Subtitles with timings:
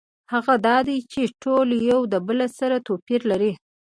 [0.33, 3.51] هغه دا دی چې ټول یو د بل سره توپیر لري.